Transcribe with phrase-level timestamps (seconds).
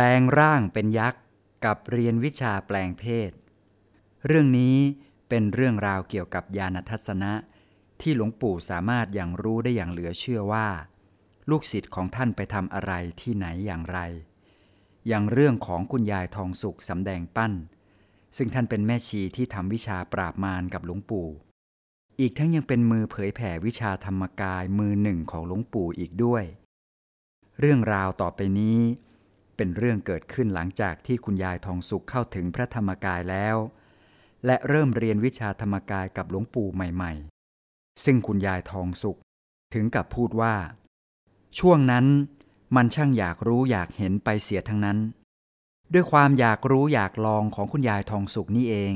[0.00, 1.22] ลงร่างเป็นยักษ์
[1.64, 3.30] กับเรียนวิชาแปลงเพศ
[4.26, 4.76] เรื่องนี้
[5.28, 7.32] เป็นเรื่องราวเกี่ยวกับญาณทัศนะ
[8.00, 10.68] ที่หลวงปู่สามารถอย่างรู้ได้อย่างเหลือเชื่อว่า
[11.50, 13.98] ลูกศิษย์ของท่านไปทำอะไรที่ไหนอย่างไร
[15.08, 17.52] อย่างเรื่องของคุณยายทองสุขสำแดงปั้น
[18.36, 21.28] ซึ่งท่านเป็นแม่ชีที่ทำวิชาปราบมารกับหลวงปู่
[22.20, 26.44] อีกทั้งยังเป็นมือเผยแผ่วิชาธรรมกายมือหนึ่งของหลวงปู่อีกด้วย
[27.60, 28.78] เรื่องราวต่อไปนี้
[29.62, 33.56] เป็นเรื่องเกิดขึ้นหลังจากที่คุณยายทองสุขเข้าถึงพระธรรมกายแล้ว
[34.46, 37.12] และเริ่มเรียนวิชาธรรมกายกับหลวงปู่ใหม่
[37.58, 39.18] ๆ ซึ่งคุณยายทองสุข
[39.74, 40.54] ถึงกับพูดว่า
[41.58, 42.06] ช่วงนั้น
[42.76, 44.98] มันช่างอยากรู้อยากเห็นไปเสียทั้งนั้น
[45.92, 48.94] ด้วยความอยากรู้อยากลองของคุณยายทองสุขนี่เอง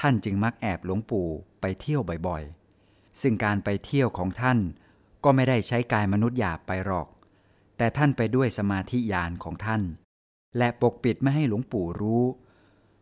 [0.00, 1.28] ท่านจึงมักแอบหลวงปู่
[1.60, 4.58] ไปเที่ยวบ่อยๆ ซึ่งการไปเที่ยวของท่าน
[5.24, 7.08] ก็ไม่ได้ใช้กายมนุษย์หยาบไปหรอก
[7.78, 9.82] แต่ท่านไปด้วยสมาธิญาณของท่าน
[10.58, 12.24] และปกปิดไม่ให้หลวงปู่รู้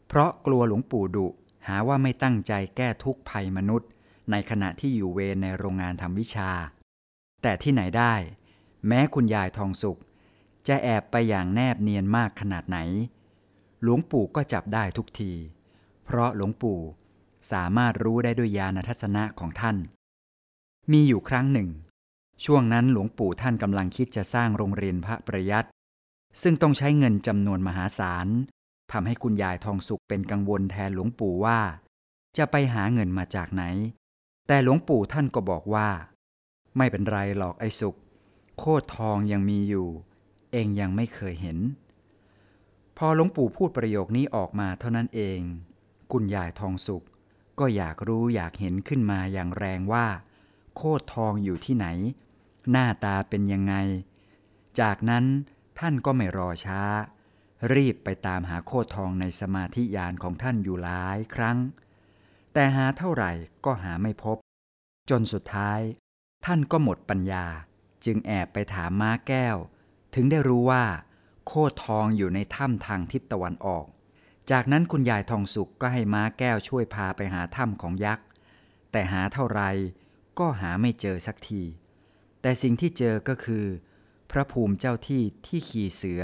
[0.09, 1.27] เพราะกลัวหลวงปู่ดุ
[1.69, 3.89] หาว่าไม่ตั้งใจแก้ทุกข์ภัยมนุษย์
[4.31, 6.51] ในขณะที่อยู่เวรในโรงงานทำวิชา
[7.43, 8.15] แต่ที่ไหนได้
[8.87, 10.01] แม้คุณยายทองสุข
[10.69, 12.79] จะแอบไปอย่างแนบเนียนมากขนาดไหน
[13.83, 15.33] หลวงปู่ก็จับได้ทุกที
[16.05, 16.81] เพราะหลวงปู่
[17.53, 19.77] สามารถรู้ได้ด้วยญาณทัศนะของท่าน
[20.93, 21.69] มีอยู่ครั้งหนึ่ง
[22.45, 25.69] ช่วงนั้นหลวงปู่ท่านกำลังคิดจะสร้างโรงเรียนพระประยัติ
[26.43, 28.27] ซึ่งต้องใช้เงินจำนวนมหาศาล
[28.93, 31.61] ทำให้คุณยายทองสุขเป็นกังวลแทนหลวงปู่ว่า
[32.37, 33.65] จะไปหาเงินมาจากไหน
[34.47, 35.89] แต่หลวงปู่ท่านก็บอกว่า
[36.77, 37.97] ไม่เป็นไรหรอกไอ้สุข
[38.59, 39.89] โคตรทองยังมีอยู่
[40.53, 41.59] เองยังไม่เคยเห็น
[42.97, 45.41] พอหลวงปู่พูดประโยคนี้ออกมาเท่านั้นเอง
[46.13, 47.05] คุณยายทองสุข
[47.59, 50.07] ก็อยากรู้อยากเห็นขึ้นมาอย่างแรงว่า
[50.77, 51.87] โคตรทองอยู่ที่ไหน
[52.71, 53.75] หน้าตาเป็นยังไง
[54.81, 55.25] จากนั้น
[55.79, 56.83] ท่านก็ไม่รอช้า
[57.75, 61.59] รีบไปตามหาโคทองในสมาธิญาณของท่านอยู่หลายครั้ง
[62.53, 63.33] แต่หาเท่าไหร่
[63.65, 64.37] ก็หาไม่พบ
[65.11, 65.81] จนสุดท้าย
[66.45, 67.47] ท่านก็หมดปัญญา
[68.05, 69.57] จึงแอบไปถามม้าแก้ว
[70.15, 70.85] ถึงได้รู้ว่า
[71.47, 71.53] โค
[71.85, 73.87] ทองอยู่ในถ้ำทางทิศตะวันออก
[74.51, 78.27] จากนั้นคุณยายทองสุขก็ให้ม้าแก้วช่วยพาไปหาถ้ำของยักษ์
[78.93, 79.63] แต่หาเท่าไร
[80.39, 81.63] ก็หาไม่เจอสักที
[82.47, 83.67] แต่สิ่งที่เจอก็คือ
[84.31, 86.23] พระภูมิเจ้าที่ที่ขี่เสือ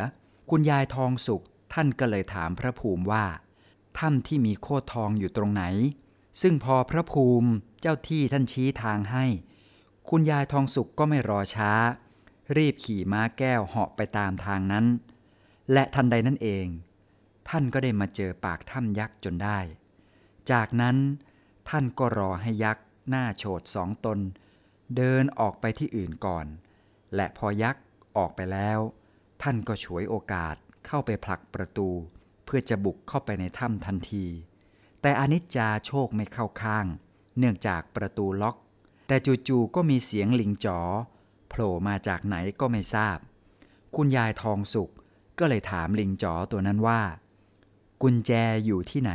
[0.50, 3.24] คุณยายทองสุขท่านก็เลยถามพระภูมิว่า
[3.98, 5.64] ถ้ำที่มีโคตรทองอยู่ตรงไหน
[6.42, 7.50] ซึ่งพอพระภูมิ
[7.80, 9.24] เจ้าที่ท่านชี้ทางให้
[10.08, 11.72] คุณยายทองสุขก็ไม่รอช้า
[12.56, 14.86] รีบขี่ม้าแก้วเหาะไปตามทางนั้น
[15.72, 16.66] และทันใดนั่นเอง
[17.48, 19.58] ท่านก็ได้มาเจอปากถ้ำยักษ์จนได้
[20.50, 20.96] จากนั้น
[21.68, 24.20] ท่านก็รอให้ยักษ์หน้าโฉดสองตน
[24.96, 26.46] เดินออกไปที่อื่นก่อน
[27.14, 27.82] และพอยักษ์
[28.16, 28.78] ออกไปแล้ว
[29.42, 30.54] ท่านก็ฉวยโอกาส
[30.86, 31.88] เข้าไปผลักประตู
[32.44, 34.26] เพื่อจะบุกเข้าไปในถ้ำทันที
[35.02, 36.86] แต่อนิจจาโชคไม่เข้าข้าง
[37.38, 38.56] เนื่องจากประตูล็อก
[39.06, 39.16] แต่
[39.48, 40.80] จู่ๆก็มีเสียงลิงจ๋อ
[41.48, 43.18] โผล่มาจากไหนก็ไม่ทราบ
[43.96, 44.90] คุณยายทองสุข
[45.38, 47.02] ก็เลยถามลิงจ๋อตัวนั้นว่า
[48.02, 48.32] กุญแจ
[48.64, 49.12] อยู่ที่ไหน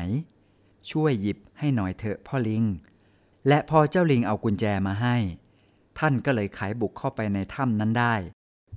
[0.91, 2.63] ช่วยหยิบให้หน่อยเถอะพ่อลิง
[3.47, 5.15] และพอเจ้าลิงเอากุญแจมาให้
[5.99, 8.15] ท่านก็เลยไขบุกเข้าไปในถ้ำนั้นได้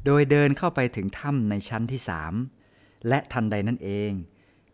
[0.05, 2.35] โดยเดินเข้าไปถึงถ้ำในชั้นที่สาม
[3.09, 4.13] และทันใดนั่นเอง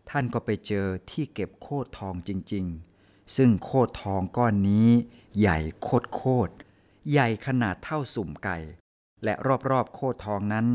[0.09, 2.65] ท่านก็ไปเจอที่เก็บโคตรทองจริง
[2.99, 4.89] ๆ ซึ่งโคตรทองก้อนนี้
[5.39, 6.53] ใหญ่โคตรโคตร
[7.11, 8.57] ใหญ่ขนาดเท่าสุ่มไก่
[9.23, 9.33] และ
[9.69, 10.67] รอบๆโคตรทองนั้น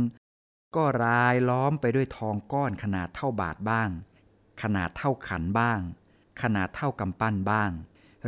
[0.76, 3.88] ก็รายล้อมไปด้วยทองก้อนขนาดเท่าบาทบ้าง
[4.62, 5.80] ขนาดเท่าขันบ้าง
[6.42, 7.70] ขนาดเท่ากำปั้นบ้าง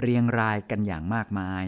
[0.00, 1.64] เรียงรายกันอย่างมากมาย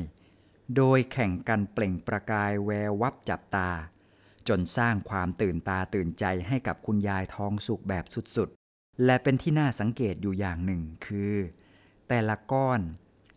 [0.76, 3.70] โดยแข่งกันเปล่งประกายแวววับจับตา
[4.48, 8.04] จนสร้างความตื่นตาตื่นใจให้กับคุณยายทองสุกแบบ
[8.36, 11.34] สุดๆ และเป็นที่น่าสังเกตอยู่อย่างหนึ่งคือ
[12.08, 12.80] แต่ละก้อน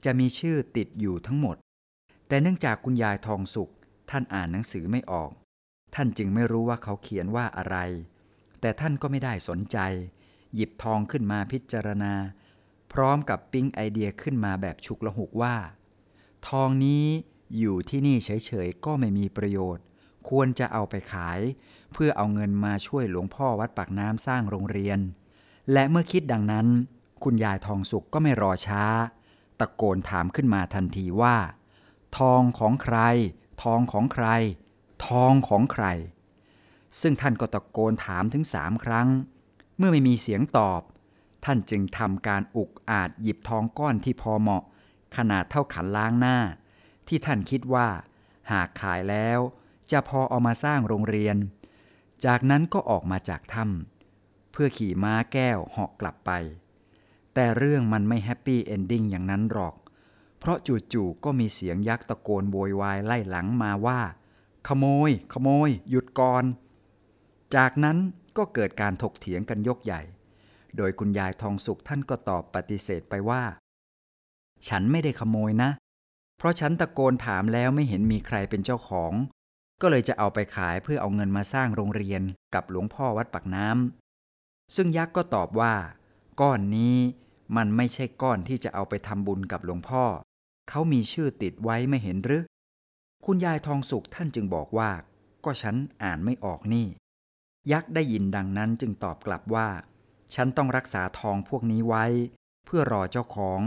[0.05, 1.57] จะมีชื่อติดอยู่ทั้งหมด
[2.27, 3.69] แต่เนื่องจากคุณยายทองสุก
[4.09, 5.31] ท่านอ่านหนังสือไม่ออก
[5.95, 7.77] ท่านจึงไม่รู้ว่าเขาเขียนว่าอะไร
[8.61, 9.77] แต่ท่านก็ไม่ได้สนใจ
[10.55, 12.13] หยิบทองขึ้นมาพิจารณา
[12.93, 15.55] พร้อมกับปิ๊งไอเดียขึ้นมาแบบฉุกละหุกว่า
[16.47, 17.06] ทองนี้
[17.57, 19.83] อยู่ที่นี่เฉยๆก็ไม่มีประโยชน์
[20.30, 21.39] ควรจะเอาไปขาย
[21.94, 25.00] เพื่อเอาเงินมาช่วยหลวงพ่อวัดปากน้ำสร้างโรงเรียน
[25.74, 26.68] และเมื่อคิดดังนั้น
[27.24, 28.83] คุณยายทองสุกก็ไม่รอช้า
[29.59, 31.38] ตะโกนถามขึ้นมาทันทีว่า
[32.18, 32.97] ทองของใคร
[33.63, 34.27] ทองของใคร
[35.07, 35.85] ทองของใคร
[37.01, 39.07] ซึ่งท่านก็ตะโกนถามถึงสามครั้ง
[39.77, 40.81] เมื่อไม่มีเสียงตอบ
[41.45, 44.63] ท่านจึงทำการอุกอาจหยิบทองก้อนที่พอเหมาะ
[45.17, 46.38] ขนาดเท่าขันล้างหน้า
[47.07, 47.88] ที่ท่านคิดว่า
[48.51, 49.39] หากขายแล้ว
[49.91, 51.38] จะพอเอามาสร้างโรงเรียน
[52.25, 56.31] จากนั้นก็ออกมาจากถ้ำเพื่อขี่ม้าแก้วเหาะกลับไป
[57.33, 59.75] แต่เรื่องมันไม่ happy ending อย่างนั้นหรอก
[60.39, 60.57] เพราะ
[60.94, 64.01] จู่ๆก็มีเสียงยักษ์ตะโกนโวยวายไล่หลังมาว่า
[64.67, 66.44] ขโมย ขโมย หยุดก่อน
[67.56, 67.97] จากนั้น
[68.38, 70.01] ก็เกิดการถกเถียงกันยกใหญ่
[70.77, 73.44] โดยคุณยายทองสุขท่านก็ตอบปฏิเสธไปว่า
[74.67, 75.69] ฉันไม่ได้ขโมยนะ
[76.38, 79.13] เพราะฉันตะโกนถามแล้วไม่เห็นมีใครเป็นเจ้าของ
[79.81, 82.21] ก็เลยจะเอาไปขายเพื่อเอาเงินมาสร้างโรงเรียน
[82.53, 85.73] กับหลวงพ่อวัดปากน้ำซึ่งยักษ์ก็ตอบว่า
[86.41, 86.95] ก้อนนี้
[87.57, 90.03] มันไม่ใช่ก้อนที่จะเอาไปทำบุญกับหลวงพ่อ
[90.69, 92.44] เขามีชื่อติดไว้ไม่เห็นหรือ
[93.25, 94.91] คุณยายทองสุขท่านจึงบอกว่า
[95.45, 96.88] ก็ฉันอ่านไม่ออกนี่
[97.71, 99.69] ยักษ์ได้ยินดังนั้นจึงตอบกลับว่า
[100.35, 102.06] ฉันต้องรักษาทองพวกนี้ไว้
[102.65, 103.61] เพื่อรอเจ้าของ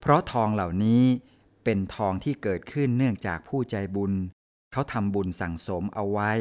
[0.00, 1.04] เพราะทองเหล่านี้
[1.64, 4.12] เป็นทองที่เกิดขึ้นเนื่องจากผู้ใจบุญ
[4.72, 6.32] เขาทำบุญสั่งสมเอาไว้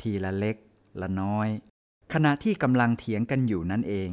[0.00, 0.56] ทีละเล็ก
[1.00, 1.48] ละน้อย
[2.12, 4.10] ขณะที่กำลังเถียงกันอยู่นั่นเอง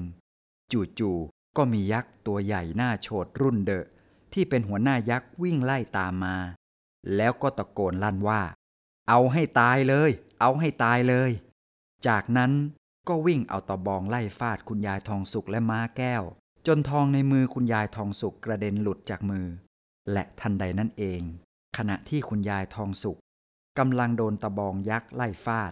[1.00, 3.86] จู่ๆก็มียักษ์ตัวใหญ่หน้าโฉดรุ่นเดอะ
[4.34, 6.36] ที่เป็นหัวหน้ายักษ์วิ่งไล่ตามมา
[7.16, 8.42] แล้วก็ตะโกนลั่นว่า
[9.10, 10.12] เอาให้ตายเลย
[10.42, 11.32] เอาให้ตายเลย
[12.08, 12.52] จากนั้น
[13.08, 16.24] ก็วิ่งเอาตะบองไล่ฟาดคุณยายทองสุกและม้าแก้ว
[16.68, 19.46] จนทองในมือคุณยายทองสุกกระเด็นหลุดจากมือ
[20.12, 21.22] และทันใดนั่นเอง
[21.78, 23.18] ขณะที่คุณยายทองสุก
[23.80, 25.72] กำลังโดนตะบองยักษ์ไล่ฟาด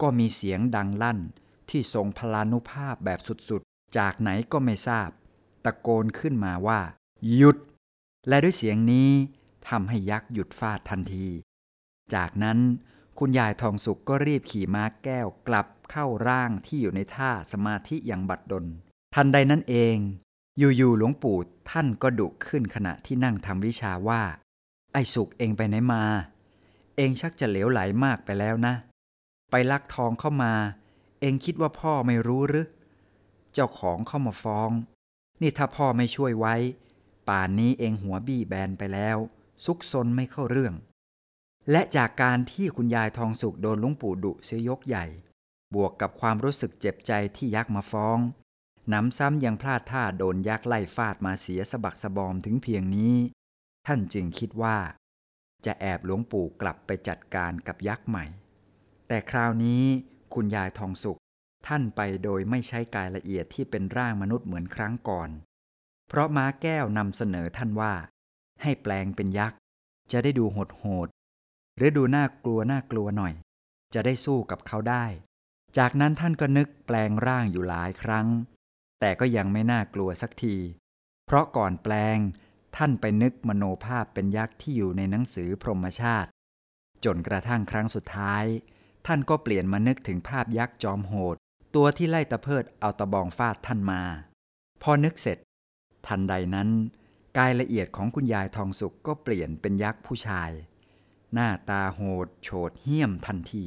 [0.00, 1.18] ก็มีเสียงดังลั่น
[1.70, 5.10] ที่ทรงพลานุภาพแบบสุดๆ จากไหนก็ไม่ทราบ
[5.64, 6.80] ตะโกนขึ้นมาว่า
[7.34, 7.56] หยุด
[8.28, 9.10] และด้วยเสียงนี้
[9.68, 11.26] ทำให้ยักษ์หยุดฟาดทันที
[12.14, 12.58] จากนั้น
[13.18, 18.64] คุณยายทองสุกก็รีบขี่ม้าแก้วกลับเข้าร่างที่อยู่ในท่าสมาธิอย่างบัดดล
[19.14, 19.96] ทันใดนั้นเอง
[20.58, 21.38] อยู่ๆหลวงปู่
[21.70, 24.22] ท่านก็ดุขึ้นขณะที่นั่งทำวิชาว่า
[24.92, 26.02] ไอ้สุกเองไปไหนมา
[26.96, 28.74] เองชักจะเหลวไหลมากไปแล้วนะ
[29.50, 30.54] ไปลักทองเข้ามา
[31.20, 32.66] เองคิดว่าพ่อไม่รู้หรือ
[33.52, 34.70] เจ้าของเข้ามาฟ้อง
[35.40, 36.54] นี่ถ้าพ่อไม่ช่วยไว้
[37.28, 39.16] ป่านนี้เองหัวบี้แบนไปแล้ว
[39.64, 40.74] ซุกซนไม่เข้าเรื่อง
[41.70, 45.06] และจากการที่คุณยายทองสุกโดนลุงปู่ดุเสียยกใหญ่
[45.74, 48.18] บวกกับความรู้สึกเจ็บใจที่ยักษ์มาฟ้อง
[48.92, 53.14] น้ำซ้ำยังพลาดท่าโดนยักษ์ไล่ฟาดมาเสียสะบักสะบอมถึงเพียงนี้
[53.86, 54.78] ท่านจึงคิดว่า
[55.66, 58.24] จะแอบหลวงปู่กลับไปจัดการกับยักษ์ใหม่
[59.08, 59.82] แต่คราวนี้
[60.34, 61.18] คุณยายทองสุข
[61.66, 65.30] ท่านไปโดยไม่ใช้กายละเอียดที่เป็นร่างมนุษย์เหมือนครั้งก่อน
[66.08, 67.94] เพราะม้าแก้วนำเสนอท่านว่า
[68.62, 69.58] ให้แปลงเป็นยักษ์
[70.12, 71.08] จะได้ดูโหดโหด
[71.76, 73.34] หรือดูน่ากลัวน่ากลัวหน่อย
[73.94, 75.04] จะได้สู้กับเขาได้
[75.78, 78.26] จากนั้นท่านก็นึกแปลงร่างอยู่หลายครั้ง
[79.00, 80.56] แต่ก็ยังไม่น่ากลัวสักที
[81.26, 82.18] เพราะก่อนแปลง
[82.76, 86.30] ท่านไปนึกมโนภาพเป็นยักษ์ที่อยู่ในหนังสือพรหมชาติ
[87.04, 88.44] จนกระทั่งครั้งสุดท้าย
[89.06, 91.36] ท่านก็เปลี่ยนมานึกถึงภาพยักษ์จอมโหด
[91.74, 94.02] ตัวที่ไล่ตะเพิดเอาตะบองฟาดท่านมา
[94.82, 95.38] พอนึกเสร็จ
[96.06, 96.68] ทันใดนั้น
[97.38, 100.50] กายละเอียดของคุณยายทองสุกก็เปลี่ยนเป็นยักษ์ผู้ชาย
[101.34, 103.64] หน้าตาโหด โฉดเหี้ยมทันที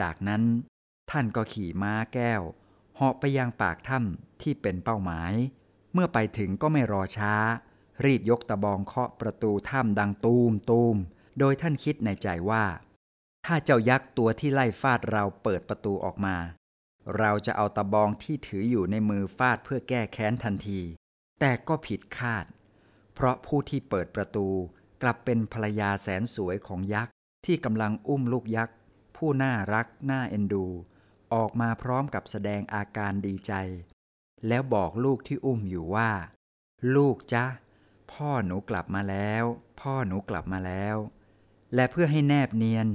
[0.00, 0.42] จากนั้น
[1.10, 2.42] ท่านก็ขี่ม้าแก้ว
[3.02, 5.32] เหาะไปยังปากถ้ำที่เป็นเป้าหมาย
[5.92, 7.34] เมื่อไปถึงก็ไม่รอช้า
[8.04, 10.96] รีบยกตะบองเคาะประตูถ้ำดังตูมตูม
[11.38, 12.64] โดยท่านคิดในใจว่า
[13.46, 16.36] ถ้าเจ้ายักษ์ตัวที่ไล่ฟาดเราเปิดประตูออกมา
[17.18, 20.80] เราจะเอาตะบองที่ถืออยู่ในมือฟาดเพื่อแก้แค้นทันที
[21.40, 22.44] แต่ก็ผิดคาด
[23.14, 24.48] เพราะผู้ที่เปิดประตู
[25.02, 27.12] กลับเป็นภรรยาแสนสวยของยักษ์
[27.46, 28.76] ที่กำลังอุ้มลูกยักษ์
[29.16, 30.66] ผู้น่ารักน่าเอ็นดู
[31.34, 33.52] ออกมาพร้อมกับแสดงอาการดีใจ
[34.48, 36.10] แล้วบอกลูกที่อุ้มอยู่ว่า
[36.94, 37.44] ลูกจ้ะ
[38.12, 39.44] พ่อหนูกลับมาแล้ว
[39.80, 40.96] พ่อหนูกลับมาแล้ว
[41.74, 42.88] และเพื่อให้แนบเนียน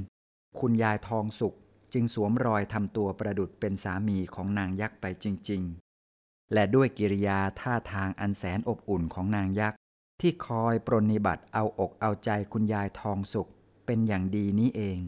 [0.60, 1.56] คุณยายทองสุข
[1.94, 5.64] จึงสวมรอยทำตัวประดุดเป็นสามีของนางยักษ์ไปจริง
[6.08, 9.78] ๆ และด้วยกิริยาท่าทางอันแสนอบอุ่นของนางยักษ์
[10.22, 13.50] ที่คอยปรนนิบัติเอาอกเอาใจคุณยายทองสุข
[13.86, 15.00] เป็นอย่างดีนี้เอง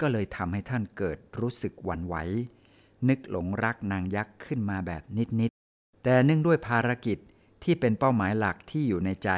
[0.00, 2.16] ก็เลยทำให้ท่านเกิดรู้สึกหวั่นไหว
[3.08, 5.02] นึกหลงรักนางยักษ์ขึ้นมาแบบ
[5.40, 7.18] นิด ๆ แต่เนื่องด้วยภารกิจ
[7.64, 9.30] ที่เป็นเป้าหมายหลักที่อยู่ในใจ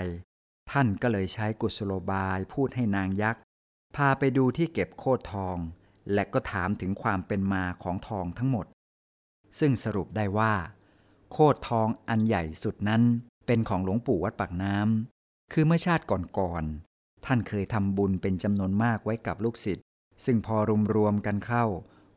[0.71, 3.43] ท่านก็เลยใช้กุศโลบายพูดให้นางยักษ์
[3.97, 5.57] พาไปดูที่เก็บโคดทอง
[6.13, 8.67] และก็ถามถึงความเป็นมาของทองทั้งหมด
[9.59, 10.55] ซึ่งสรุปได้ว่า
[11.33, 13.03] โคดทองอันใหญ่สุดนั้น
[13.47, 19.85] เป็นของหลวงปู่วัดปากน้ำคือเมื่อชาติก่อนๆท่านเคยทำบุญเป็นจำนวนมากไว้กับลูกศิษย์
[20.25, 20.57] ซึ่งพอ
[20.97, 21.65] รวมๆกันเข้า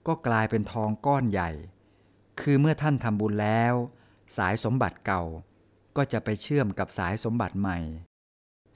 [0.07, 1.49] ก็กลายเป็นทองก้อนใหญ่
[2.41, 3.73] คือเมื่อท่านทำบุญแล้ว
[4.37, 5.23] สายสมบัติเก่า
[5.97, 7.77] ก็จะไปเชื่อมกับสายสมบัติใหม่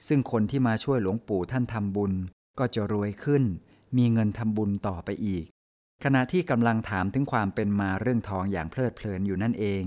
[0.06, 2.12] ซึ่งคนที่มาช่วยหลวงปู่ท่านทำบุญ
[2.58, 3.44] ก็จะรวยขึ้น
[3.96, 5.44] มีเงินทำบุญต่อไปอีก
[6.04, 9.82] ขณะที่กำลังถามถึงความเป็นมาเรื่องทองอย่างเพลิดเพลินอยู่นั่นเอง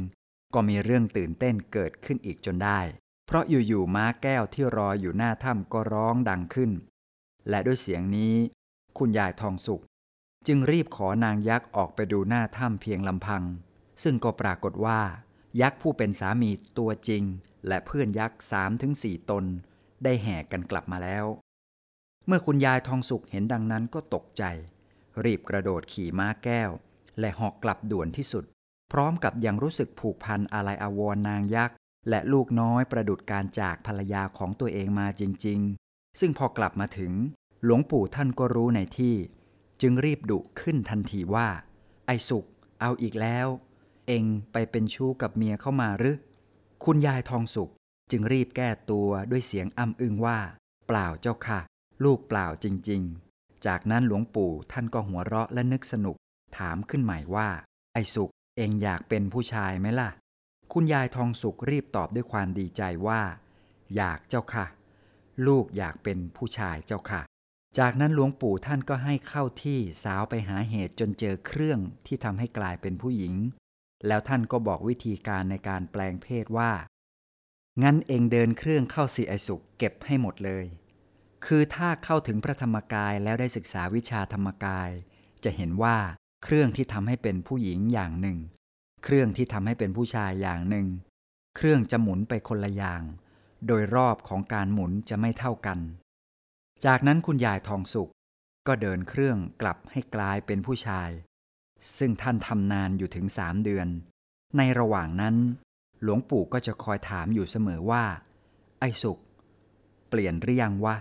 [0.53, 2.79] ก็มีเรื่องตื่นเต้นเกิดขึ้นอีกจนได้
[3.25, 6.71] เพราะอยู่ๆม้าแก้วที่รออยู่หน้าถ้ำก็ร้องดังขึ้น
[7.49, 8.35] และด้วยเสียงนี้
[8.97, 9.83] คุณยายทองสุข
[10.47, 13.43] จึงรีบขอนางยักษ์ออกไปดูหน้าถ้ำเพียงลำพัง
[14.03, 14.99] ซึ่งก็ปรากฏว่า
[15.61, 17.23] ยักษ์ผู้เป็นสามีตัวจริง
[17.67, 19.45] และเพื่อนยักษ์สามถึงสี่ตน
[20.03, 21.25] ได้แห่กันกลับมาแล้ว
[22.27, 24.43] เมื่อคุณยายทองสุขเห็นดังนั้นก็ตกใจ
[25.23, 26.71] รีบกระโดดขี่ม้าแก้ว
[27.19, 28.45] และหอกกลับด่วนที่สุด
[28.91, 31.75] พร้อมกับยังรู้สึกผูกพันอะไรอาวรนางยักษ์
[32.09, 37.13] และลูกน้อยประดุดการจากภรรยาของตัวเองมาจริง ๆ ซึ่งพอกลับมาถึง
[37.63, 39.15] หลวงปู่ท่านก็รู้ในที่
[39.81, 41.47] จึงรีบดุขึ้นทันทีว่า
[42.05, 42.45] ไอ้สุก
[42.81, 43.47] เอาอีกแล้ว
[44.07, 46.17] เองไปเป็นชู้กับเมียเข้ามาหรือ
[46.83, 47.71] คุณยายทองสุข
[48.11, 50.39] จึงรีบแก้ตัวด้วยเสียงอ้ำอึงว่า
[50.87, 51.59] เปล่าเจ้าค่ะ
[52.03, 53.01] ลูกเปล่าจริง
[53.33, 56.15] ๆ จากนั้นหลวงปู่ท่านก็หัวเราะและนึกสนุก
[56.57, 57.49] ถามขึ้นใหม่ว่า
[57.93, 60.09] ไอ้สุกเองอยากเป็นผู้ชายไหมล่ะ
[60.73, 63.21] คุณยายทองสุขรีบตอบด้วยความดีใจว่า
[63.95, 64.65] อยากเจ้าค่ะ
[65.47, 67.21] ลูกอยากเป็นผู้ชายเจ้าค่ะ
[67.77, 73.33] จากนั้นหลวงปู่ท่านก็ให้เข้าที่สาวไปหาเหตุจนเจอเครื่องที่ทำให้กลายเป็นผู้หญิง
[74.07, 76.71] แล้วท่านก็บอกวิธีการในการแปลงเพศว่า
[77.83, 80.65] งั้นเองเดินเครื่องเข้าสิไอสุกเก็บให้หมดเลย
[81.45, 84.89] คือถ้าเข้าถึงพระธรรมกายแล้วได้ศึกษาวิชาธรรมกาย
[85.43, 85.97] จะเห็นว่า
[86.43, 88.37] เครื่องที่ทำให้เป็นผู้หญิงอย่างหนึ่ง
[89.03, 90.87] เครื่องที่ทำให้เป็นผู้ชายอย่างหนึ่ง
[91.55, 93.01] เครื่องจะหมุนไปคนละอย่าง
[93.67, 95.79] โดยรอบของการหมุนจะไม่เท่ากัน
[96.85, 98.11] จากนั้นคุณยายทองสุข
[98.67, 101.09] ก็เดินเครื่องกลับให้กลายเป็นผู้ชาย
[101.97, 103.87] ซึ่งท่านทำนานอยู่ถึงสามเดือน
[104.57, 105.35] ในระหว่างนั้น
[106.03, 108.03] หลวงปู่ก็จะคอยถามอยู่เสมอว่า
[108.79, 109.19] ไอ้สุข
[110.09, 110.95] เปลี่ยนหรือยังวะ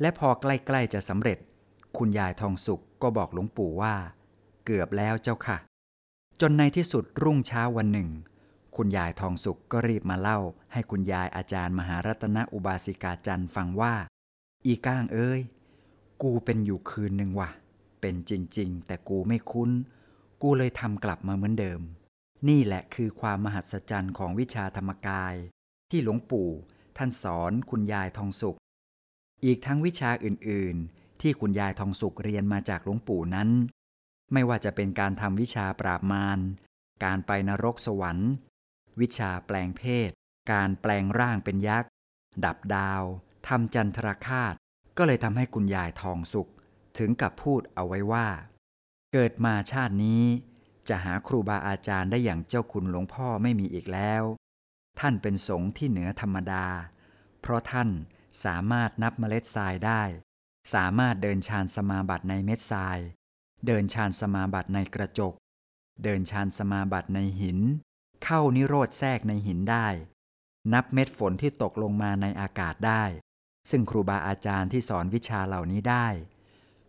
[0.00, 1.38] และพอใกล้ๆจะสำเร็จ
[1.98, 3.94] คุณยายทองสุขก็บอกหลวงปู่ว่า
[4.64, 5.58] เกือบแล้วเจ้าค่ะ
[6.40, 8.10] จนในที่สุดรุ่งเช้าวันหนึ่ง
[8.76, 10.38] คุณยายทองสุขก็รีบมาเล่า
[10.72, 13.94] ให้คุณยายอาจารย์มหารัตนอุบาสิกาจันทร์ฟังว่า
[14.66, 15.40] อีก้างเอ้ย
[16.22, 17.50] กูเป็นอยู่คืนหนึ่งว่ะ
[18.00, 19.70] เป็นจริง ๆ แต่กูไม่คุ้น
[20.42, 21.80] กูเลยทำกลับมาเหมือนเดิม
[22.48, 25.34] นี่แหละคือความมหัศจรรย์ของวิชาธรรมกาย
[25.90, 26.50] ที่หลวงปู่
[26.96, 28.58] ท่านสอนคุณยายทองสุข
[29.44, 33.48] อีกทั้งวิชาอื่น ๆ ที่คุณยายทองสุขเรียนมาจากหลวงปู่นั้น
[34.32, 36.40] ไม่ว่าจะเป็นการทำวิชาปราบมาร
[37.04, 38.30] การไปนรกสวรรค์
[39.00, 40.10] วิชาแปลงเพศ
[40.52, 41.90] การแปลงร่างเป็นยักษ์
[42.44, 43.02] ดับดาว
[43.48, 44.54] ทำจันทรคาต
[44.96, 46.50] ก็เลยทำให้คุณยายทองสุข
[46.98, 48.28] ถึงกับพูดเอาไว้ว่า
[49.12, 50.24] เกิดมาชาตินี้
[50.88, 54.22] จะหาครูบาอาจารย์ได้อย่างเจ้าคุณหลวงพ่อไม่มีอีกแล้ว
[55.00, 56.66] ท่านเป็นสงฆ์ที่เหนือธรรมดา
[57.40, 57.88] เพราะท่าน
[58.44, 60.02] สามารถนับเมล็ดทรายได้
[60.74, 62.98] สามารถเดินชานสมาบัติในเม็ดทราย
[63.66, 65.34] เดินชานสมาบัติในกระจก
[66.04, 67.58] เดินชานสมาบัติในหิน
[68.24, 69.86] เข้านิโรธแทรกในหินได้
[70.72, 73.04] นับเม็ดฝนที่ตกลงมาในอากาศได้
[73.70, 76.06] ซึ่งครูบาอาจารย์ที่สอนวิชาเหล่านี้ได้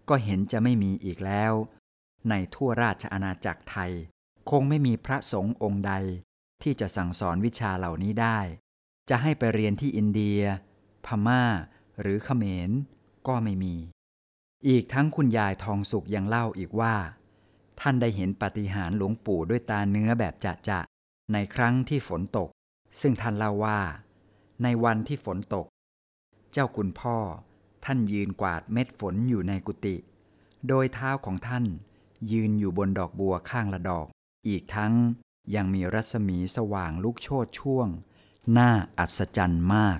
[0.10, 1.54] ก็เห็นจะไม่มีอีกแล้ว
[2.30, 3.92] ในทั่วราชอาณาจักรไทย
[4.50, 5.94] คงไม่มีพระสงฆ์องค์ใด
[6.64, 8.40] ที่จะสั่งสอนวิชาเหล่านี้ได้
[9.10, 10.42] จะให้ไปเรียนที่อินเดีย
[11.06, 11.44] พม่า
[12.02, 12.72] หรือเขมร
[13.28, 13.76] ก็ไม่มี
[14.68, 16.96] อีกทั้งคุณยายทองสุขยังเล่าอีกว่า
[17.80, 20.80] ท่านได้เห็นปฏิหารหลวงปู่ด้วยตาเนื้อแบบจะจะ
[21.34, 22.50] ในครั้งที่ฝนตก
[23.02, 23.80] ซึ่งท่านเล่าว่า
[24.64, 25.66] ในวันที่ฝนตก
[26.52, 27.18] เจ้าคุณพ่อ
[27.86, 29.96] ท่านยืนกวาดเม็ดฝนอยู่ในกุฏิ
[30.68, 31.66] โดยเท้าของท่าน
[32.32, 34.08] ยืนอยู่บนดอกบัวข้างละดอก
[34.48, 34.94] อีกทั้ง
[35.56, 37.88] ยังมีรัศมีสว่างลุกโชดช่วง
[38.58, 40.00] น่าอัศจรรย์มาก